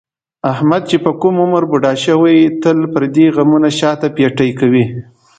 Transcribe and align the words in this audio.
احمد 0.51 0.81
چې 0.89 0.97
په 1.05 1.11
کوم 1.21 1.35
عمر 1.43 1.63
بوډا 1.71 1.93
شوی، 2.05 2.37
تل 2.61 2.79
پردي 2.93 3.25
غمونه 3.35 3.69
شاته 3.79 4.07
پېټی 4.17 4.49
کوي. 4.59 4.85